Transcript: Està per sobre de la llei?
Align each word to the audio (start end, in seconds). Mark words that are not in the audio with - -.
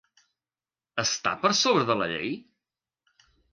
Està 1.03 1.35
per 1.45 1.53
sobre 1.61 1.85
de 1.91 1.99
la 2.01 2.09
llei? 2.15 2.35